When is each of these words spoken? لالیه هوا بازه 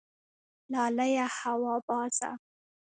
لالیه 0.71 1.25
هوا 1.37 1.75
بازه 1.87 2.29